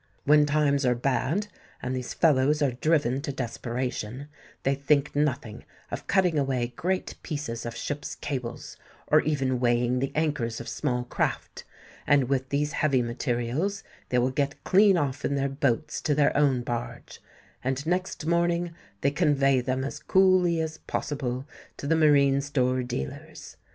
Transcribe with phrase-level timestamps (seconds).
[0.23, 1.45] When times are bad,
[1.79, 4.29] and these fellows are driven to desperation,
[4.63, 10.11] they think nothing of cutting away great pieces of ships' cables, or even weighing the
[10.15, 11.65] anchors of small craft;
[12.07, 16.35] and with these heavy materials they will get clean off in their boats to their
[16.35, 17.21] own barge;
[17.63, 21.45] and next morning they convey them as coolly as possible
[21.77, 23.55] to the marine store dealers.